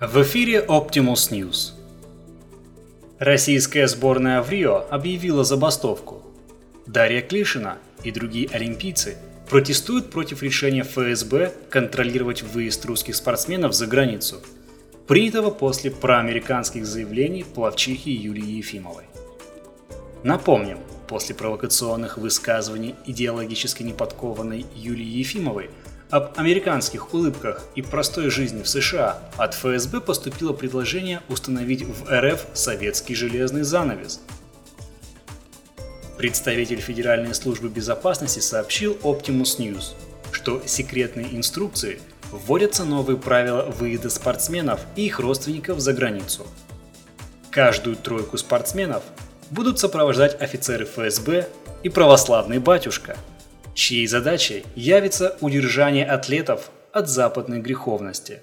В 0.00 0.22
эфире 0.22 0.64
Optimus 0.66 1.30
News. 1.30 1.72
Российская 3.18 3.86
сборная 3.86 4.40
в 4.40 4.48
Рио 4.48 4.86
объявила 4.88 5.44
забастовку. 5.44 6.22
Дарья 6.86 7.20
Клишина 7.20 7.76
и 8.02 8.10
другие 8.10 8.48
олимпийцы 8.48 9.18
протестуют 9.50 10.08
против 10.08 10.42
решения 10.42 10.84
ФСБ 10.84 11.52
контролировать 11.68 12.40
выезд 12.42 12.82
русских 12.86 13.14
спортсменов 13.14 13.74
за 13.74 13.86
границу, 13.86 14.36
принятого 15.06 15.50
после 15.50 15.90
проамериканских 15.90 16.86
заявлений 16.86 17.44
плавчихи 17.44 18.08
Юлии 18.08 18.52
Ефимовой. 18.52 19.04
Напомним, 20.22 20.78
после 21.08 21.34
провокационных 21.34 22.16
высказываний 22.16 22.94
идеологически 23.04 23.82
неподкованной 23.82 24.64
Юлии 24.74 25.18
Ефимовой– 25.18 25.68
об 26.10 26.32
американских 26.36 27.14
улыбках 27.14 27.64
и 27.76 27.82
простой 27.82 28.30
жизни 28.30 28.62
в 28.62 28.68
США 28.68 29.18
от 29.36 29.54
ФСБ 29.54 30.00
поступило 30.00 30.52
предложение 30.52 31.22
установить 31.28 31.84
в 31.84 32.10
РФ 32.10 32.46
советский 32.52 33.14
железный 33.14 33.62
занавес. 33.62 34.20
Представитель 36.18 36.80
Федеральной 36.80 37.34
службы 37.34 37.68
безопасности 37.68 38.40
сообщил 38.40 38.94
Optimus 39.02 39.58
News, 39.58 39.94
что 40.32 40.60
секретные 40.66 41.34
инструкции 41.34 42.00
вводятся 42.32 42.84
новые 42.84 43.16
правила 43.16 43.62
выезда 43.62 44.10
спортсменов 44.10 44.80
и 44.96 45.06
их 45.06 45.20
родственников 45.20 45.78
за 45.80 45.92
границу. 45.92 46.46
Каждую 47.50 47.96
тройку 47.96 48.36
спортсменов 48.36 49.02
будут 49.50 49.78
сопровождать 49.78 50.40
офицеры 50.40 50.84
ФСБ 50.84 51.48
и 51.84 51.88
православный 51.88 52.58
батюшка– 52.58 53.16
чьей 53.74 54.06
задачей 54.06 54.64
явится 54.74 55.36
удержание 55.40 56.06
атлетов 56.06 56.70
от 56.92 57.08
западной 57.08 57.60
греховности. 57.60 58.42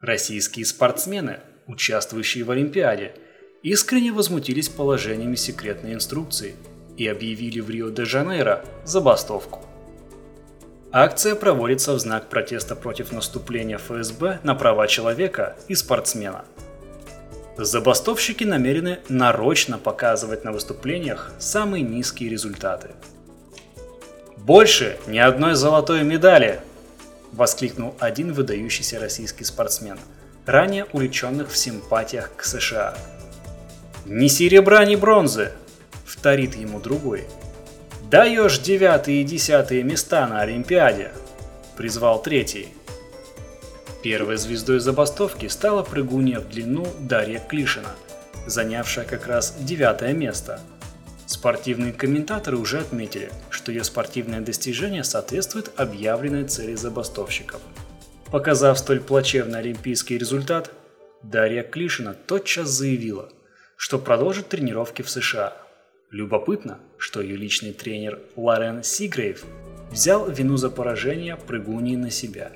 Российские 0.00 0.66
спортсмены, 0.66 1.40
участвующие 1.66 2.44
в 2.44 2.50
Олимпиаде, 2.50 3.14
искренне 3.62 4.12
возмутились 4.12 4.68
положениями 4.68 5.36
секретной 5.36 5.94
инструкции 5.94 6.54
и 6.96 7.06
объявили 7.06 7.60
в 7.60 7.70
Рио-де-Жанейро 7.70 8.64
забастовку. 8.84 9.64
Акция 10.92 11.34
проводится 11.34 11.92
в 11.94 11.98
знак 11.98 12.28
протеста 12.28 12.76
против 12.76 13.12
наступления 13.12 13.78
ФСБ 13.78 14.40
на 14.44 14.54
права 14.54 14.86
человека 14.86 15.56
и 15.68 15.74
спортсмена. 15.74 16.44
Забастовщики 17.58 18.44
намерены 18.44 19.00
нарочно 19.08 19.78
показывать 19.78 20.44
на 20.44 20.52
выступлениях 20.52 21.32
самые 21.38 21.82
низкие 21.82 22.30
результаты– 22.30 22.90
«Больше 24.46 24.96
ни 25.08 25.18
одной 25.18 25.56
золотой 25.56 26.04
медали!»– 26.04 26.60
воскликнул 27.32 27.96
один 27.98 28.32
выдающийся 28.32 29.00
российский 29.00 29.42
спортсмен, 29.42 29.98
ранее 30.46 30.84
увлеченных 30.92 31.50
в 31.50 31.56
симпатиях 31.56 32.30
к 32.36 32.44
США. 32.44 32.96
«Ни 34.04 34.28
серебра, 34.28 34.84
ни 34.84 34.94
бронзы!»– 34.94 35.50
вторит 36.06 36.54
ему 36.54 36.78
другой. 36.78 37.24
«Даешь 38.08 38.60
девятые 38.60 39.22
и 39.22 39.24
десятые 39.24 39.82
места 39.82 40.28
на 40.28 40.42
Олимпиаде!»– 40.42 41.10
призвал 41.76 42.22
третий. 42.22 42.68
Первой 44.04 44.36
звездой 44.36 44.78
забастовки 44.78 45.48
стала 45.48 45.82
прыгунья 45.82 46.38
в 46.38 46.48
длину 46.48 46.86
Дарья 47.00 47.40
Клишина, 47.40 47.90
занявшая 48.46 49.06
как 49.06 49.26
раз 49.26 49.56
девятое 49.58 50.12
место– 50.12 50.60
Спортивные 51.36 51.92
комментаторы 51.92 52.56
уже 52.56 52.78
отметили, 52.78 53.30
что 53.50 53.70
ее 53.70 53.84
спортивное 53.84 54.40
достижение 54.40 55.04
соответствует 55.04 55.70
объявленной 55.76 56.44
цели 56.44 56.74
забастовщиков. 56.74 57.60
Показав 58.32 58.78
столь 58.78 59.00
плачевный 59.00 59.58
олимпийский 59.58 60.16
результат, 60.16 60.70
Дарья 61.22 61.62
Клишина 61.62 62.14
тотчас 62.14 62.70
заявила, 62.70 63.28
что 63.76 63.98
продолжит 63.98 64.48
тренировки 64.48 65.02
в 65.02 65.10
США. 65.10 65.52
Любопытно, 66.10 66.78
что 66.96 67.20
ее 67.20 67.36
личный 67.36 67.74
тренер 67.74 68.18
Лорен 68.34 68.82
Сигрейв 68.82 69.44
взял 69.90 70.30
вину 70.30 70.56
за 70.56 70.70
поражение 70.70 71.36
прыгуньи 71.36 71.96
на 71.96 72.10
себя. 72.10 72.52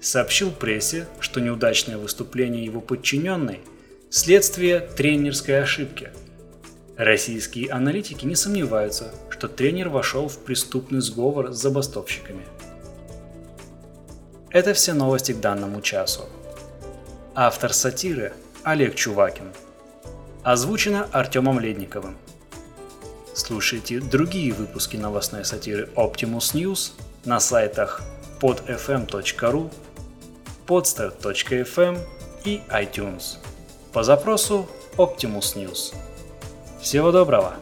Сообщил 0.00 0.50
прессе, 0.50 1.06
что 1.20 1.42
неудачное 1.42 1.98
выступление 1.98 2.64
его 2.64 2.80
подчиненной– 2.80 3.60
следствие 4.08 4.80
тренерской 4.80 5.60
ошибки– 5.60 6.12
Российские 6.96 7.70
аналитики 7.70 8.24
не 8.24 8.34
сомневаются, 8.34 9.12
что 9.28 9.48
тренер 9.48 9.90
вошел 9.90 10.28
в 10.28 10.38
преступный 10.38 11.00
сговор 11.00 11.52
с 11.52 11.56
забастовщиками. 11.56 12.46
Это 14.50 14.72
все 14.72 14.94
новости 14.94 15.32
к 15.32 15.40
данному 15.40 15.82
часу. 15.82 16.22
Автор 17.34 17.74
сатиры 17.74 18.32
Олег 18.62 18.94
Чувакин. 18.94 19.52
Озвучено 20.42 21.06
Артемом 21.12 21.60
Ледниковым. 21.60 22.16
Слушайте 23.34 24.00
другие 24.00 24.54
выпуски 24.54 24.96
новостной 24.96 25.44
сатиры 25.44 25.90
Optimus 25.96 26.54
News 26.54 26.92
на 27.26 27.40
сайтах 27.40 28.00
podfm.ru, 28.40 29.70
podster.fm 30.66 31.98
и 32.46 32.62
iTunes 32.70 33.36
по 33.92 34.02
запросу 34.02 34.66
Optimus 34.96 35.56
News. 35.56 35.94
Всего 36.86 37.10
доброго! 37.10 37.56